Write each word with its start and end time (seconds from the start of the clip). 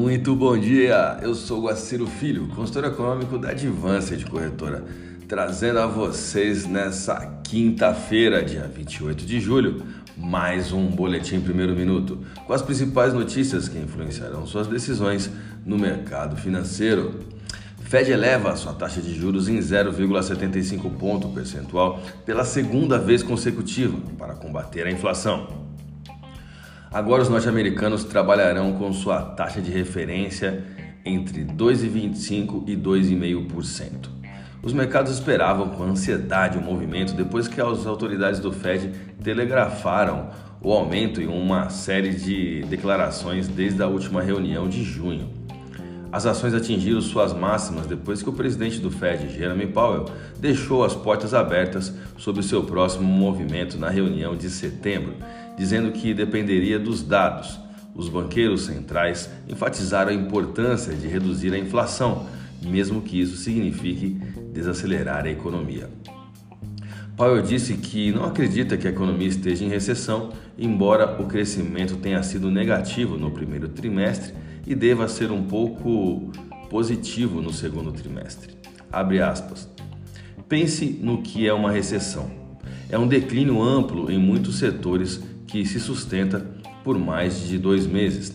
muito 0.00 0.34
bom 0.34 0.56
dia! 0.56 1.18
Eu 1.20 1.34
sou 1.34 1.64
Guaciro 1.64 2.06
Filho, 2.06 2.48
consultor 2.56 2.86
econômico 2.86 3.36
da 3.36 3.52
de 3.52 4.24
Corretora, 4.24 4.82
trazendo 5.28 5.78
a 5.78 5.86
vocês 5.86 6.64
nessa 6.64 7.38
quinta-feira, 7.44 8.42
dia 8.42 8.62
28 8.62 9.26
de 9.26 9.38
julho, 9.38 9.82
mais 10.16 10.72
um 10.72 10.86
Boletim 10.86 11.38
Primeiro 11.40 11.76
Minuto, 11.76 12.18
com 12.46 12.52
as 12.54 12.62
principais 12.62 13.12
notícias 13.12 13.68
que 13.68 13.78
influenciarão 13.78 14.46
suas 14.46 14.66
decisões 14.66 15.30
no 15.66 15.78
mercado 15.78 16.34
financeiro. 16.34 17.20
Fed 17.82 18.10
eleva 18.10 18.56
sua 18.56 18.72
taxa 18.72 19.02
de 19.02 19.14
juros 19.14 19.50
em 19.50 19.58
0,75 19.58 20.96
ponto 20.96 21.28
percentual 21.28 22.00
pela 22.24 22.44
segunda 22.44 22.98
vez 22.98 23.22
consecutiva 23.22 23.98
para 24.16 24.32
combater 24.32 24.86
a 24.86 24.90
inflação. 24.90 25.59
Agora 26.92 27.22
os 27.22 27.28
norte-americanos 27.28 28.02
trabalharão 28.02 28.72
com 28.72 28.92
sua 28.92 29.22
taxa 29.22 29.62
de 29.62 29.70
referência 29.70 30.64
entre 31.04 31.44
2,25% 31.44 32.64
e 32.66 32.76
2,5%. 32.76 34.08
Os 34.60 34.72
mercados 34.72 35.12
esperavam 35.12 35.68
com 35.68 35.84
ansiedade 35.84 36.58
o 36.58 36.60
movimento 36.60 37.14
depois 37.14 37.46
que 37.46 37.60
as 37.60 37.86
autoridades 37.86 38.40
do 38.40 38.50
Fed 38.50 38.92
telegrafaram 39.22 40.30
o 40.60 40.72
aumento 40.72 41.22
em 41.22 41.28
uma 41.28 41.70
série 41.70 42.10
de 42.10 42.62
declarações 42.64 43.46
desde 43.46 43.80
a 43.80 43.86
última 43.86 44.20
reunião 44.20 44.68
de 44.68 44.82
junho. 44.82 45.39
As 46.12 46.26
ações 46.26 46.54
atingiram 46.54 47.00
suas 47.00 47.32
máximas 47.32 47.86
depois 47.86 48.20
que 48.20 48.28
o 48.28 48.32
presidente 48.32 48.80
do 48.80 48.90
Fed, 48.90 49.32
Jeremy 49.32 49.68
Powell, 49.68 50.06
deixou 50.40 50.84
as 50.84 50.94
portas 50.94 51.32
abertas 51.32 51.94
sobre 52.18 52.42
seu 52.42 52.64
próximo 52.64 53.04
movimento 53.04 53.78
na 53.78 53.88
reunião 53.88 54.36
de 54.36 54.50
setembro, 54.50 55.14
dizendo 55.56 55.92
que 55.92 56.12
dependeria 56.12 56.80
dos 56.80 57.02
dados. 57.02 57.60
Os 57.94 58.08
banqueiros 58.08 58.62
centrais 58.62 59.30
enfatizaram 59.48 60.10
a 60.10 60.14
importância 60.14 60.92
de 60.94 61.06
reduzir 61.06 61.54
a 61.54 61.58
inflação, 61.58 62.26
mesmo 62.60 63.02
que 63.02 63.20
isso 63.20 63.36
signifique 63.36 64.20
desacelerar 64.52 65.26
a 65.26 65.30
economia. 65.30 65.88
Powell 67.16 67.42
disse 67.42 67.74
que 67.74 68.10
não 68.10 68.24
acredita 68.24 68.76
que 68.76 68.88
a 68.88 68.90
economia 68.90 69.28
esteja 69.28 69.64
em 69.64 69.68
recessão, 69.68 70.30
embora 70.58 71.20
o 71.22 71.26
crescimento 71.26 71.96
tenha 71.98 72.22
sido 72.22 72.50
negativo 72.50 73.16
no 73.16 73.30
primeiro 73.30 73.68
trimestre 73.68 74.32
e 74.70 74.74
deva 74.76 75.08
ser 75.08 75.32
um 75.32 75.42
pouco 75.42 76.30
positivo 76.68 77.42
no 77.42 77.52
segundo 77.52 77.90
trimestre. 77.90 78.54
Abre 78.92 79.20
aspas. 79.20 79.68
Pense 80.48 80.96
no 81.02 81.22
que 81.22 81.44
é 81.44 81.52
uma 81.52 81.72
recessão. 81.72 82.30
É 82.88 82.96
um 82.96 83.08
declínio 83.08 83.60
amplo 83.60 84.08
em 84.12 84.16
muitos 84.16 84.60
setores 84.60 85.20
que 85.48 85.66
se 85.66 85.80
sustenta 85.80 86.38
por 86.84 86.96
mais 86.96 87.48
de 87.48 87.58
dois 87.58 87.84
meses. 87.84 88.32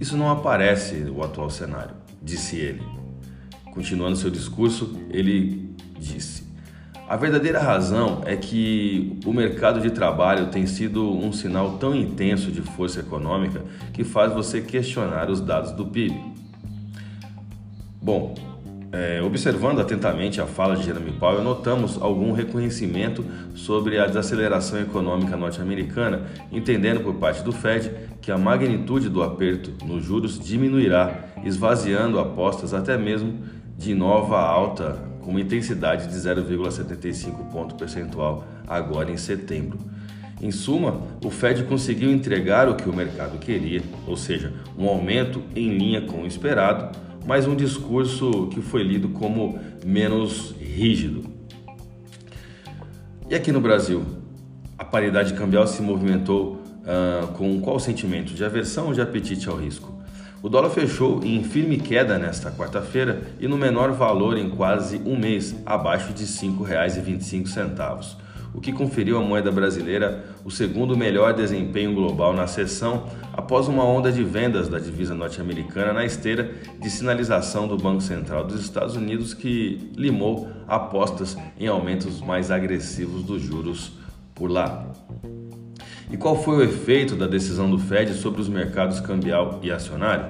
Isso 0.00 0.16
não 0.16 0.28
aparece 0.28 0.96
no 0.96 1.22
atual 1.22 1.50
cenário, 1.50 1.94
disse 2.20 2.56
ele. 2.56 2.82
Continuando 3.72 4.16
seu 4.16 4.28
discurso, 4.28 4.98
ele 5.08 5.70
disse: 6.00 6.42
A 7.08 7.14
verdadeira 7.14 7.60
razão 7.60 8.22
é 8.26 8.34
que 8.34 9.16
o 9.24 9.32
mercado 9.32 9.80
de 9.80 9.92
trabalho 9.92 10.48
tem 10.48 10.66
sido 10.66 11.08
um 11.08 11.32
sinal 11.32 11.78
tão 11.78 11.94
intenso 11.94 12.50
de 12.50 12.60
força 12.60 12.98
econômica 12.98 13.62
que 13.92 14.02
faz 14.02 14.32
você 14.32 14.60
questionar 14.60 15.30
os 15.30 15.40
dados 15.40 15.70
do 15.70 15.86
PIB. 15.86 16.20
Bom, 18.02 18.34
é, 18.90 19.22
observando 19.22 19.78
atentamente 19.78 20.40
a 20.40 20.46
fala 20.46 20.74
de 20.74 20.82
Jeremy 20.82 21.12
Powell, 21.12 21.44
notamos 21.44 21.96
algum 22.02 22.32
reconhecimento 22.32 23.24
sobre 23.54 24.00
a 24.00 24.06
desaceleração 24.06 24.80
econômica 24.80 25.36
norte-americana, 25.36 26.22
entendendo 26.50 27.04
por 27.04 27.14
parte 27.14 27.40
do 27.44 27.52
Fed 27.52 27.88
que 28.20 28.32
a 28.32 28.38
magnitude 28.38 29.08
do 29.08 29.22
aperto 29.22 29.72
nos 29.84 30.04
juros 30.04 30.40
diminuirá, 30.40 31.20
esvaziando 31.44 32.18
apostas 32.18 32.74
até 32.74 32.98
mesmo 32.98 33.44
de 33.78 33.94
nova 33.94 34.40
alta 34.40 35.15
com 35.26 35.32
uma 35.32 35.40
intensidade 35.40 36.06
de 36.06 36.14
0,75 36.14 37.50
ponto 37.50 37.74
percentual 37.74 38.46
agora 38.66 39.10
em 39.10 39.16
setembro. 39.16 39.78
Em 40.40 40.52
suma, 40.52 41.02
o 41.24 41.30
Fed 41.30 41.64
conseguiu 41.64 42.12
entregar 42.12 42.68
o 42.68 42.76
que 42.76 42.88
o 42.88 42.94
mercado 42.94 43.36
queria, 43.38 43.82
ou 44.06 44.16
seja, 44.16 44.52
um 44.78 44.88
aumento 44.88 45.42
em 45.54 45.76
linha 45.76 46.02
com 46.02 46.22
o 46.22 46.26
esperado 46.26 46.96
mas 47.26 47.46
um 47.46 47.56
discurso 47.56 48.46
que 48.52 48.62
foi 48.62 48.84
lido 48.84 49.08
como 49.08 49.58
menos 49.84 50.54
rígido. 50.60 51.24
E 53.28 53.34
aqui 53.34 53.50
no 53.50 53.60
Brasil, 53.60 54.04
a 54.78 54.84
paridade 54.84 55.34
cambial 55.34 55.66
se 55.66 55.82
movimentou 55.82 56.62
uh, 56.84 57.26
com 57.32 57.60
qual 57.60 57.80
sentimento? 57.80 58.32
De 58.32 58.44
aversão 58.44 58.86
ou 58.86 58.94
de 58.94 59.00
apetite 59.00 59.48
ao 59.48 59.56
risco? 59.56 59.95
O 60.42 60.48
dólar 60.48 60.70
fechou 60.70 61.22
em 61.24 61.42
firme 61.42 61.78
queda 61.78 62.18
nesta 62.18 62.50
quarta-feira 62.50 63.22
e 63.40 63.48
no 63.48 63.56
menor 63.56 63.92
valor 63.92 64.36
em 64.36 64.50
quase 64.50 65.00
um 65.04 65.18
mês, 65.18 65.56
abaixo 65.64 66.12
de 66.12 66.24
R$ 66.24 66.28
5,25 66.28 68.26
o 68.56 68.60
que 68.60 68.72
conferiu 68.72 69.18
à 69.18 69.20
moeda 69.20 69.52
brasileira 69.52 70.24
o 70.42 70.50
segundo 70.50 70.96
melhor 70.96 71.34
desempenho 71.34 71.94
global 71.94 72.32
na 72.32 72.46
sessão 72.46 73.06
após 73.34 73.68
uma 73.68 73.84
onda 73.84 74.10
de 74.10 74.24
vendas 74.24 74.66
da 74.66 74.78
divisa 74.78 75.14
norte-americana 75.14 75.92
na 75.92 76.06
esteira 76.06 76.50
de 76.80 76.88
sinalização 76.88 77.68
do 77.68 77.76
Banco 77.76 78.00
Central 78.00 78.44
dos 78.44 78.62
Estados 78.62 78.96
Unidos 78.96 79.34
que 79.34 79.92
limou 79.94 80.48
apostas 80.66 81.36
em 81.60 81.66
aumentos 81.66 82.22
mais 82.22 82.50
agressivos 82.50 83.22
dos 83.22 83.42
juros 83.42 83.92
por 84.34 84.50
lá. 84.50 84.86
E 86.08 86.16
qual 86.16 86.40
foi 86.40 86.56
o 86.56 86.62
efeito 86.62 87.16
da 87.16 87.26
decisão 87.26 87.68
do 87.68 87.78
Fed 87.78 88.14
sobre 88.14 88.40
os 88.40 88.48
mercados 88.48 89.00
cambial 89.00 89.58
e 89.60 89.72
acionário? 89.72 90.26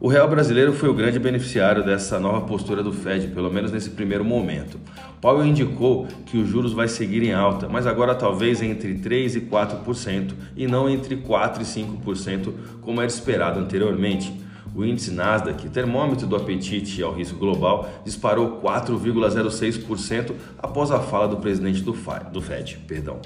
O 0.00 0.06
real 0.06 0.28
brasileiro 0.28 0.72
foi 0.72 0.88
o 0.88 0.94
grande 0.94 1.18
beneficiário 1.18 1.84
dessa 1.84 2.20
nova 2.20 2.42
postura 2.42 2.80
do 2.80 2.92
Fed, 2.92 3.28
pelo 3.28 3.50
menos 3.50 3.72
nesse 3.72 3.90
primeiro 3.90 4.24
momento. 4.24 4.78
Powell 5.20 5.46
indicou 5.46 6.06
que 6.26 6.36
os 6.36 6.48
juros 6.48 6.72
vai 6.72 6.86
seguir 6.86 7.24
em 7.24 7.32
alta, 7.32 7.68
mas 7.68 7.86
agora 7.88 8.14
talvez 8.14 8.62
entre 8.62 8.94
3 8.94 9.36
e 9.36 9.40
4% 9.40 10.32
e 10.56 10.66
não 10.66 10.88
entre 10.88 11.16
4 11.16 11.62
e 11.62 11.64
5% 11.64 12.52
como 12.80 13.00
era 13.00 13.08
esperado 13.08 13.58
anteriormente. 13.58 14.32
O 14.74 14.84
índice 14.84 15.10
Nasdaq, 15.12 15.68
termômetro 15.70 16.26
do 16.26 16.36
apetite 16.36 17.02
ao 17.02 17.12
risco 17.12 17.38
global, 17.38 17.88
disparou 18.04 18.60
4,06% 18.60 20.34
após 20.58 20.90
a 20.90 21.00
fala 21.00 21.26
do 21.26 21.38
presidente 21.38 21.80
do 21.80 21.94
Fed. 21.94 22.78
Perdão. 22.86 23.20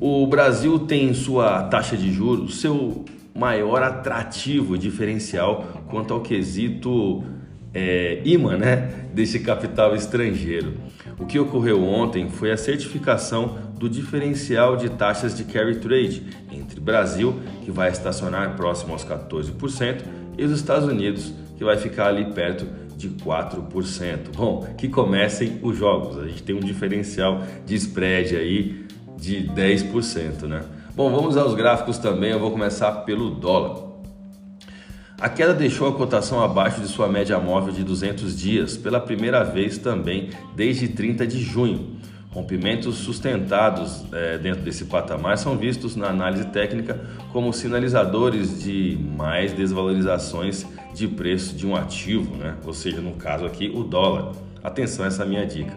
O 0.00 0.26
Brasil 0.26 0.78
tem 0.80 1.12
sua 1.12 1.64
taxa 1.64 1.96
de 1.96 2.12
juros, 2.12 2.60
seu 2.60 3.04
maior 3.34 3.82
atrativo 3.82 4.78
diferencial 4.78 5.82
quanto 5.88 6.14
ao 6.14 6.20
quesito 6.20 7.24
é, 7.74 8.20
imã 8.24 8.56
né, 8.56 9.06
desse 9.12 9.40
capital 9.40 9.96
estrangeiro. 9.96 10.74
O 11.18 11.26
que 11.26 11.38
ocorreu 11.38 11.82
ontem 11.82 12.30
foi 12.30 12.52
a 12.52 12.56
certificação 12.56 13.58
do 13.76 13.88
diferencial 13.88 14.76
de 14.76 14.88
taxas 14.88 15.36
de 15.36 15.44
carry 15.44 15.76
trade 15.76 16.22
entre 16.52 16.78
Brasil, 16.80 17.34
que 17.64 17.70
vai 17.70 17.90
estacionar 17.90 18.56
próximo 18.56 18.92
aos 18.92 19.04
14%, 19.04 20.02
e 20.36 20.44
os 20.44 20.52
Estados 20.52 20.88
Unidos, 20.88 21.32
que 21.56 21.64
vai 21.64 21.76
ficar 21.76 22.06
ali 22.06 22.32
perto 22.32 22.66
de 22.96 23.08
4%. 23.10 24.36
Bom, 24.36 24.66
que 24.76 24.88
comecem 24.88 25.58
os 25.62 25.76
jogos. 25.76 26.18
A 26.18 26.26
gente 26.26 26.42
tem 26.42 26.54
um 26.54 26.60
diferencial 26.60 27.42
de 27.66 27.74
spread 27.74 28.36
aí 28.36 28.87
de 29.18 29.48
10%, 29.48 30.42
né? 30.44 30.62
Bom, 30.94 31.10
vamos 31.10 31.36
aos 31.36 31.54
gráficos 31.54 31.98
também. 31.98 32.30
Eu 32.30 32.40
vou 32.40 32.50
começar 32.50 32.92
pelo 33.02 33.30
dólar. 33.30 33.88
A 35.20 35.28
queda 35.28 35.52
deixou 35.52 35.88
a 35.88 35.92
cotação 35.92 36.42
abaixo 36.42 36.80
de 36.80 36.86
sua 36.86 37.08
média 37.08 37.38
móvel 37.40 37.74
de 37.74 37.82
200 37.82 38.38
dias 38.38 38.76
pela 38.76 39.00
primeira 39.00 39.42
vez 39.42 39.76
também 39.76 40.30
desde 40.54 40.88
30 40.88 41.26
de 41.26 41.40
junho. 41.40 41.98
Rompimentos 42.30 42.96
sustentados 42.98 44.04
é, 44.12 44.38
dentro 44.38 44.62
desse 44.62 44.84
patamar 44.84 45.36
são 45.36 45.56
vistos 45.56 45.96
na 45.96 46.08
análise 46.08 46.44
técnica 46.46 47.00
como 47.32 47.52
sinalizadores 47.52 48.62
de 48.62 48.96
mais 49.16 49.52
desvalorizações 49.52 50.64
de 50.94 51.08
preço 51.08 51.56
de 51.56 51.66
um 51.66 51.74
ativo, 51.74 52.36
né? 52.36 52.54
ou 52.64 52.72
seja, 52.72 53.00
no 53.00 53.12
caso 53.14 53.44
aqui 53.44 53.72
o 53.74 53.82
dólar. 53.82 54.32
Atenção, 54.62 55.04
essa 55.04 55.22
é 55.22 55.26
a 55.26 55.28
minha 55.28 55.46
dica. 55.46 55.76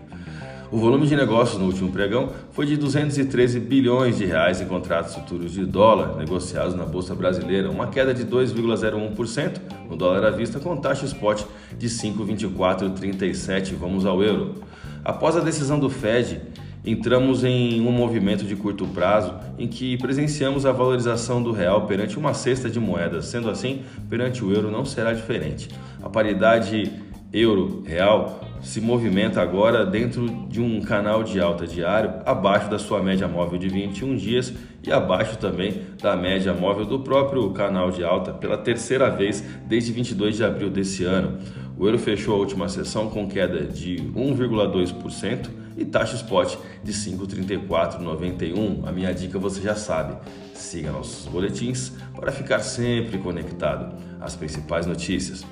O 0.71 0.77
volume 0.77 1.05
de 1.05 1.17
negócios 1.17 1.59
no 1.59 1.65
último 1.65 1.91
pregão 1.91 2.29
foi 2.53 2.65
de 2.65 2.77
213 2.77 3.59
bilhões 3.59 4.17
de 4.17 4.23
reais 4.23 4.61
em 4.61 4.65
contratos 4.65 5.13
futuros 5.13 5.51
de 5.51 5.65
dólar 5.65 6.15
negociados 6.15 6.73
na 6.73 6.85
bolsa 6.85 7.13
brasileira, 7.13 7.69
uma 7.69 7.87
queda 7.87 8.13
de 8.13 8.25
2,01% 8.25 9.59
no 9.89 9.97
dólar 9.97 10.23
à 10.23 10.29
vista 10.31 10.61
com 10.61 10.77
taxa 10.77 11.03
spot 11.05 11.43
de 11.77 11.89
5,2437. 11.89 13.73
Vamos 13.75 14.05
ao 14.05 14.23
euro. 14.23 14.63
Após 15.03 15.35
a 15.35 15.41
decisão 15.41 15.77
do 15.77 15.89
Fed, 15.89 16.39
entramos 16.85 17.43
em 17.43 17.81
um 17.81 17.91
movimento 17.91 18.45
de 18.45 18.55
curto 18.55 18.87
prazo 18.87 19.33
em 19.59 19.67
que 19.67 19.97
presenciamos 19.97 20.65
a 20.65 20.71
valorização 20.71 21.43
do 21.43 21.51
real 21.51 21.85
perante 21.85 22.17
uma 22.17 22.33
cesta 22.33 22.69
de 22.69 22.79
moedas. 22.79 23.25
Sendo 23.25 23.49
assim, 23.49 23.81
perante 24.09 24.41
o 24.41 24.53
euro 24.53 24.71
não 24.71 24.85
será 24.85 25.11
diferente. 25.11 25.67
A 26.01 26.09
paridade 26.09 26.89
euro-real 27.33 28.50
se 28.61 28.79
movimenta 28.79 29.41
agora 29.41 29.85
dentro 29.85 30.27
de 30.47 30.61
um 30.61 30.81
canal 30.81 31.23
de 31.23 31.39
alta 31.39 31.65
diário 31.65 32.21
abaixo 32.25 32.69
da 32.69 32.77
sua 32.77 33.01
média 33.01 33.27
móvel 33.27 33.57
de 33.57 33.67
21 33.67 34.15
dias 34.15 34.53
e 34.83 34.91
abaixo 34.91 35.37
também 35.37 35.81
da 36.01 36.15
média 36.15 36.53
móvel 36.53 36.85
do 36.85 36.99
próprio 36.99 37.49
canal 37.51 37.91
de 37.91 38.03
alta 38.03 38.31
pela 38.31 38.57
terceira 38.57 39.09
vez 39.09 39.43
desde 39.67 39.91
22 39.91 40.37
de 40.37 40.43
abril 40.43 40.69
desse 40.69 41.03
ano. 41.03 41.39
O 41.77 41.85
euro 41.87 41.97
fechou 41.97 42.35
a 42.35 42.37
última 42.37 42.69
sessão 42.69 43.09
com 43.09 43.27
queda 43.27 43.65
de 43.65 43.95
1,2% 44.15 45.49
e 45.77 45.85
taxa 45.85 46.15
spot 46.15 46.57
de 46.83 46.93
5,3491. 46.93 48.87
A 48.87 48.91
minha 48.91 49.13
dica 49.13 49.39
você 49.39 49.61
já 49.61 49.75
sabe. 49.75 50.15
Siga 50.53 50.91
nossos 50.91 51.27
boletins 51.27 51.93
para 52.15 52.31
ficar 52.31 52.59
sempre 52.59 53.17
conectado 53.17 53.95
às 54.19 54.35
principais 54.35 54.85
notícias. 54.85 55.43